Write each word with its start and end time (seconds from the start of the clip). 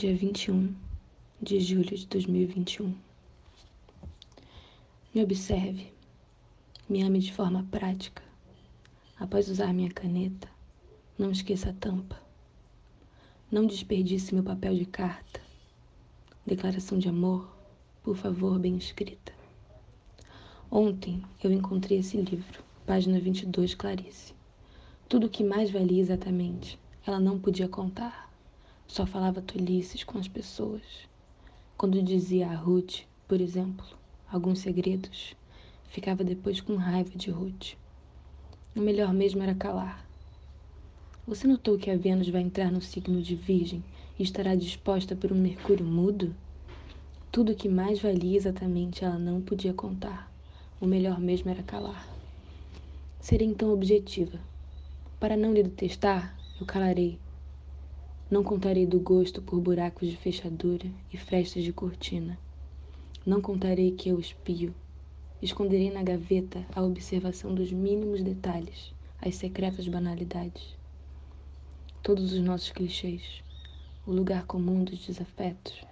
dia 0.00 0.16
21 0.16 0.74
de 1.42 1.60
julho 1.60 1.94
de 1.94 2.06
2021. 2.06 2.94
Me 5.14 5.22
observe, 5.22 5.92
me 6.88 7.02
ame 7.02 7.18
de 7.18 7.30
forma 7.30 7.68
prática. 7.70 8.22
Após 9.18 9.50
usar 9.50 9.74
minha 9.74 9.90
caneta, 9.90 10.48
não 11.18 11.30
esqueça 11.30 11.68
a 11.68 11.74
tampa. 11.74 12.18
Não 13.52 13.66
desperdice 13.66 14.34
meu 14.34 14.42
papel 14.42 14.74
de 14.74 14.86
carta. 14.86 15.38
Declaração 16.46 16.98
de 16.98 17.10
amor, 17.10 17.54
por 18.02 18.16
favor, 18.16 18.58
bem 18.58 18.78
escrita. 18.78 19.34
Ontem 20.70 21.22
eu 21.44 21.52
encontrei 21.52 21.98
esse 21.98 22.16
livro, 22.16 22.64
página 22.86 23.20
22, 23.20 23.74
Clarice. 23.74 24.32
Tudo 25.10 25.26
o 25.26 25.30
que 25.30 25.44
mais 25.44 25.70
valia 25.70 26.00
exatamente, 26.00 26.78
ela 27.06 27.20
não 27.20 27.38
podia 27.38 27.68
contar. 27.68 28.29
Só 28.90 29.06
falava 29.06 29.40
tolices 29.40 30.02
com 30.02 30.18
as 30.18 30.26
pessoas. 30.26 30.82
Quando 31.78 32.02
dizia 32.02 32.48
a 32.48 32.56
Ruth, 32.56 33.02
por 33.28 33.40
exemplo, 33.40 33.86
alguns 34.28 34.58
segredos, 34.58 35.36
ficava 35.84 36.24
depois 36.24 36.60
com 36.60 36.74
raiva 36.74 37.16
de 37.16 37.30
Ruth. 37.30 37.74
O 38.74 38.80
melhor 38.80 39.14
mesmo 39.14 39.44
era 39.44 39.54
calar. 39.54 40.04
Você 41.24 41.46
notou 41.46 41.78
que 41.78 41.88
a 41.88 41.96
Vênus 41.96 42.28
vai 42.30 42.42
entrar 42.42 42.72
no 42.72 42.82
signo 42.82 43.22
de 43.22 43.36
Virgem 43.36 43.84
e 44.18 44.24
estará 44.24 44.56
disposta 44.56 45.14
por 45.14 45.30
um 45.30 45.40
Mercúrio 45.40 45.86
mudo? 45.86 46.34
Tudo 47.30 47.52
o 47.52 47.54
que 47.54 47.68
mais 47.68 48.02
valia 48.02 48.36
exatamente 48.36 49.04
ela 49.04 49.20
não 49.20 49.40
podia 49.40 49.72
contar. 49.72 50.28
O 50.80 50.86
melhor 50.86 51.20
mesmo 51.20 51.48
era 51.48 51.62
calar. 51.62 52.08
Serei 53.20 53.46
então 53.46 53.72
objetiva. 53.72 54.40
Para 55.20 55.36
não 55.36 55.54
lhe 55.54 55.62
detestar, 55.62 56.36
eu 56.60 56.66
calarei. 56.66 57.20
Não 58.30 58.44
contarei 58.44 58.86
do 58.86 59.00
gosto 59.00 59.42
por 59.42 59.60
buracos 59.60 60.08
de 60.08 60.16
fechadura 60.16 60.88
e 61.12 61.16
frestas 61.16 61.64
de 61.64 61.72
cortina. 61.72 62.38
Não 63.26 63.40
contarei 63.40 63.90
que 63.90 64.08
eu 64.08 64.20
espio. 64.20 64.72
Esconderei 65.42 65.90
na 65.90 66.04
gaveta 66.04 66.64
a 66.72 66.80
observação 66.80 67.52
dos 67.52 67.72
mínimos 67.72 68.22
detalhes, 68.22 68.94
as 69.20 69.34
secretas 69.34 69.88
banalidades. 69.88 70.76
Todos 72.04 72.32
os 72.32 72.38
nossos 72.38 72.70
clichês, 72.70 73.42
o 74.06 74.12
lugar 74.12 74.46
comum 74.46 74.84
dos 74.84 75.04
desafetos. 75.04 75.84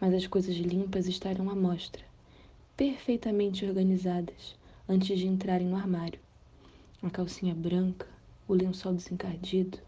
Mas 0.00 0.14
as 0.14 0.26
coisas 0.26 0.56
limpas 0.56 1.06
estarão 1.06 1.50
à 1.50 1.54
mostra, 1.54 2.02
perfeitamente 2.74 3.66
organizadas, 3.66 4.56
antes 4.88 5.18
de 5.18 5.26
entrarem 5.26 5.68
no 5.68 5.76
armário. 5.76 6.20
A 7.02 7.10
calcinha 7.10 7.54
branca, 7.54 8.08
o 8.48 8.54
lençol 8.54 8.94
desencardido, 8.94 9.78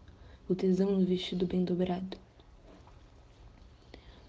o 0.49 0.55
tesão 0.55 0.91
no 0.91 1.05
vestido 1.05 1.45
bem 1.45 1.65
dobrado. 1.65 2.17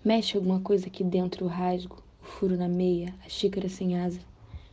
Mexe 0.05 0.37
alguma 0.37 0.59
coisa 0.59 0.89
aqui 0.89 1.05
dentro 1.05 1.45
o 1.45 1.49
rasgo, 1.49 2.03
o 2.21 2.27
furo 2.27 2.57
na 2.57 2.67
meia, 2.67 3.15
a 3.25 3.29
xícara 3.29 3.69
sem 3.69 3.97
asa. 3.97 4.21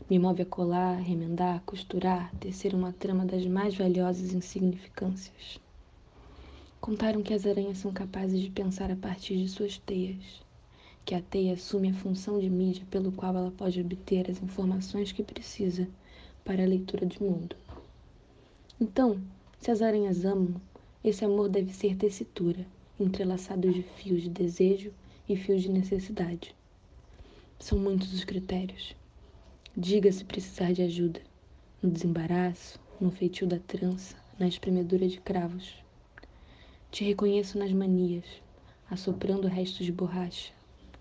Me 0.10 0.18
move 0.18 0.42
a 0.42 0.46
colar, 0.46 0.96
remendar, 0.96 1.62
costurar, 1.64 2.34
tecer 2.40 2.74
uma 2.74 2.94
trama 2.94 3.26
das 3.26 3.46
mais 3.46 3.76
valiosas 3.76 4.34
insignificâncias. 4.34 5.60
Contaram 6.82 7.22
que 7.22 7.34
as 7.34 7.46
aranhas 7.46 7.78
são 7.78 7.94
capazes 7.94 8.42
de 8.42 8.50
pensar 8.50 8.92
a 8.92 8.96
partir 8.96 9.38
de 9.38 9.48
suas 9.48 9.78
teias, 9.78 10.42
que 11.04 11.14
a 11.14 11.22
teia 11.22 11.54
assume 11.54 11.90
a 11.90 11.94
função 11.94 12.40
de 12.40 12.50
mídia 12.50 12.86
pelo 12.90 13.12
qual 13.12 13.36
ela 13.36 13.52
pode 13.52 13.80
obter 13.80 14.32
as 14.32 14.42
informações 14.42 15.12
que 15.12 15.22
precisa 15.22 15.88
para 16.44 16.64
a 16.64 16.68
leitura 16.68 17.06
de 17.06 17.22
mundo. 17.22 17.56
Então, 18.82 19.22
se 19.60 19.70
as 19.70 19.82
aranhas 19.82 20.26
amam, 20.26 20.60
esse 21.08 21.24
amor 21.24 21.50
deve 21.50 21.72
ser 21.72 21.96
tessitura, 21.96 22.66
entrelaçado 23.00 23.72
de 23.72 23.84
fios 23.84 24.24
de 24.24 24.30
desejo 24.30 24.92
e 25.30 25.36
fios 25.36 25.62
de 25.62 25.70
necessidade. 25.70 26.56
São 27.60 27.78
muitos 27.78 28.12
os 28.12 28.24
critérios. 28.24 28.96
Diga 29.78 30.12
se 30.12 30.26
precisar 30.26 30.74
de 30.74 30.82
ajuda, 30.82 31.22
no 31.80 31.92
desembaraço, 31.92 32.80
no 33.00 33.12
feitio 33.12 33.46
da 33.46 33.60
trança, 33.60 34.16
na 34.40 34.48
espremedura 34.48 35.08
de 35.08 35.22
cravos. 35.22 35.76
Te 36.90 37.04
reconheço 37.04 37.60
nas 37.60 37.72
manias, 37.72 38.26
assoprando 38.90 39.48
restos 39.48 39.86
de 39.86 39.92
borracha, 39.92 40.52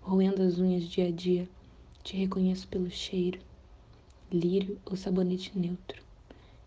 roendo 0.03 0.43
as 0.43 0.59
unhas 0.59 0.83
dia 0.83 1.07
a 1.07 1.11
dia. 1.11 1.49
Te 2.03 2.15
reconheço 2.15 2.67
pelo 2.67 2.91
cheiro, 2.91 3.39
lírio 4.31 4.77
ou 4.85 4.95
sabonete 4.95 5.57
neutro. 5.57 6.03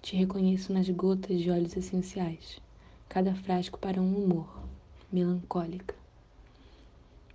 Te 0.03 0.17
reconheço 0.17 0.73
nas 0.73 0.91
gotas 0.91 1.39
de 1.41 1.49
óleos 1.51 1.77
essenciais, 1.77 2.59
cada 3.09 3.35
frasco 3.35 3.79
para 3.79 4.03
um 4.03 4.23
humor, 4.23 4.63
melancólica. 5.11 5.95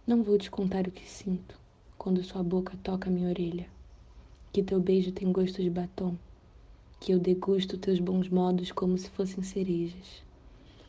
Não 0.05 0.21
vou 0.21 0.37
te 0.37 0.51
contar 0.51 0.87
o 0.87 0.91
que 0.91 1.09
sinto 1.09 1.57
quando 1.97 2.23
sua 2.23 2.43
boca 2.43 2.77
toca 2.83 3.09
minha 3.09 3.29
orelha, 3.29 3.65
que 4.51 4.61
teu 4.61 4.79
beijo 4.79 5.11
tem 5.11 5.31
gosto 5.31 5.63
de 5.63 5.71
batom, 5.71 6.15
que 6.99 7.11
eu 7.11 7.19
degusto 7.19 7.77
teus 7.77 7.99
bons 7.99 8.29
modos 8.29 8.71
como 8.71 8.97
se 8.99 9.09
fossem 9.09 9.43
cerejas. 9.43 10.23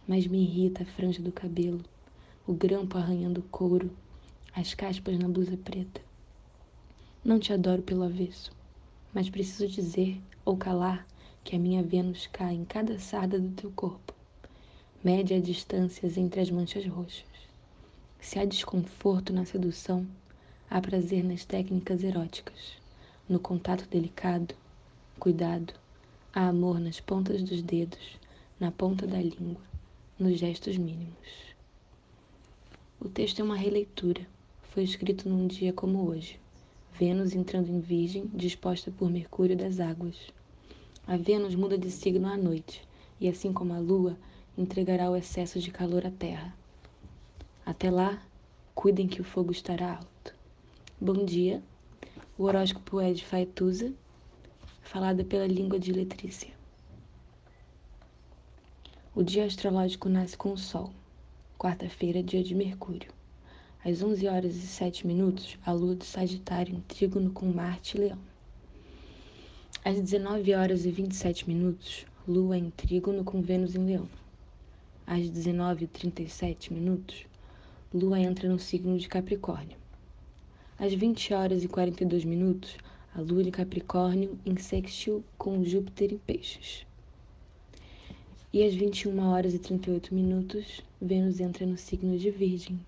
Mas 0.06 0.26
me 0.26 0.42
irrita 0.42 0.82
a 0.82 0.86
franja 0.86 1.22
do 1.22 1.32
cabelo, 1.32 1.80
o 2.46 2.52
grampo 2.52 2.98
arranhando 2.98 3.40
o 3.40 3.44
couro, 3.44 3.90
as 4.54 4.74
caspas 4.74 5.18
na 5.18 5.28
blusa 5.28 5.56
preta. 5.56 6.02
Não 7.24 7.38
te 7.38 7.54
adoro 7.54 7.80
pelo 7.80 8.02
avesso, 8.02 8.52
mas 9.14 9.30
preciso 9.30 9.66
dizer 9.66 10.20
ou 10.44 10.58
calar 10.58 11.06
que 11.42 11.56
a 11.56 11.58
minha 11.58 11.82
Vênus 11.82 12.26
cai 12.26 12.54
em 12.54 12.66
cada 12.66 12.98
sarda 12.98 13.40
do 13.40 13.48
teu 13.52 13.70
corpo. 13.70 14.12
Mede 15.04 15.34
as 15.34 15.42
distâncias 15.42 16.16
entre 16.16 16.41
as 16.41 16.50
manchas 16.50 16.87
roxas. 16.87 17.26
Se 18.19 18.38
há 18.38 18.47
desconforto 18.47 19.34
na 19.34 19.44
sedução, 19.44 20.06
há 20.70 20.81
prazer 20.81 21.22
nas 21.22 21.44
técnicas 21.44 22.03
eróticas, 22.03 22.78
no 23.28 23.38
contato 23.38 23.87
delicado, 23.87 24.54
cuidado, 25.19 25.75
há 26.32 26.48
amor 26.48 26.81
nas 26.81 27.00
pontas 27.00 27.43
dos 27.43 27.60
dedos, 27.60 28.19
na 28.59 28.70
ponta 28.70 29.06
da 29.06 29.20
língua, 29.20 29.60
nos 30.19 30.38
gestos 30.38 30.78
mínimos. 30.78 31.54
O 32.98 33.06
texto 33.06 33.41
é 33.41 33.44
uma 33.44 33.56
releitura. 33.56 34.26
Foi 34.70 34.84
escrito 34.84 35.28
num 35.28 35.47
dia 35.47 35.75
como 35.75 36.09
hoje. 36.09 36.41
Vênus 36.98 37.34
entrando 37.34 37.69
em 37.69 37.81
Virgem, 37.81 38.31
disposta 38.32 38.91
por 38.91 39.10
Mercúrio 39.10 39.54
das 39.54 39.81
águas. 39.81 40.16
A 41.06 41.19
Vênus 41.19 41.54
muda 41.54 41.76
de 41.76 41.91
signo 41.91 42.26
à 42.26 42.38
noite, 42.38 42.88
e 43.20 43.28
assim 43.28 43.53
como 43.53 43.75
a 43.75 43.78
Lua, 43.78 44.16
entregará 44.56 45.10
o 45.10 45.16
excesso 45.16 45.59
de 45.59 45.70
calor 45.70 46.06
à 46.06 46.10
Terra. 46.10 46.54
Até 47.66 47.91
lá, 47.91 48.22
cuidem 48.75 49.09
que 49.09 49.20
o 49.20 49.25
fogo 49.25 49.50
estará 49.50 49.97
alto. 49.97 50.34
Bom 51.00 51.25
dia. 51.25 51.62
O 52.38 52.44
horóscopo 52.44 53.00
é 53.00 53.12
de 53.12 53.25
Faetusa, 53.25 53.93
falada 54.82 55.25
pela 55.25 55.47
língua 55.47 55.78
de 55.78 55.93
Letrícia. 55.93 56.53
O 59.14 59.22
dia 59.22 59.44
astrológico 59.44 60.09
nasce 60.09 60.37
com 60.37 60.53
o 60.53 60.59
Sol. 60.59 60.93
Quarta-feira, 61.59 62.22
dia 62.22 62.43
de 62.43 62.54
Mercúrio. 62.54 63.12
Às 63.84 64.03
11 64.03 64.26
horas 64.28 64.56
e 64.56 64.66
7 64.66 65.06
minutos, 65.06 65.59
a 65.64 65.72
Lua 65.72 65.94
de 65.94 66.04
Sagitário 66.04 66.75
em 66.75 66.81
trígono 66.81 67.31
com 67.31 67.47
Marte 67.47 67.97
e 67.97 68.00
Leão. 68.00 68.19
Às 69.84 70.00
19 70.00 70.54
horas 70.54 70.87
e 70.87 70.91
27 70.91 71.47
minutos, 71.48 72.06
Lua 72.26 72.56
em 72.56 72.70
trígono 72.70 73.22
com 73.22 73.43
Vênus 73.43 73.75
em 73.75 73.84
Leão. 73.84 74.09
Às 75.06 75.31
19h37 75.31 76.72
minutos, 76.72 77.26
Lua 77.92 78.19
entra 78.19 78.48
no 78.48 78.59
signo 78.59 78.98
de 78.98 79.09
Capricórnio. 79.09 79.76
Às 80.78 80.94
20 80.94 81.34
horas 81.34 81.62
e 81.62 81.69
42 81.69 82.25
minutos, 82.25 82.76
a 83.14 83.20
Lua 83.20 83.44
de 83.44 83.50
Capricórnio 83.50 84.38
em 84.44 84.56
sextil 84.56 85.22
com 85.37 85.62
Júpiter 85.62 86.12
em 86.12 86.19
Peixes. 86.19 86.87
E 88.53 88.64
às 88.64 88.75
21 88.75 89.19
horas 89.28 89.53
e 89.53 89.59
38 89.59 90.14
minutos, 90.14 90.81
Vênus 91.00 91.38
entra 91.38 91.67
no 91.67 91.76
signo 91.76 92.17
de 92.17 92.31
Virgem. 92.31 92.81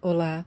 Olá, 0.00 0.46